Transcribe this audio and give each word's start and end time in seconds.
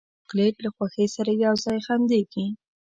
چاکلېټ 0.23 0.55
له 0.65 0.69
خوښۍ 0.75 1.07
سره 1.15 1.31
یو 1.43 1.53
ځای 1.65 1.79
خندېږي. 1.85 2.45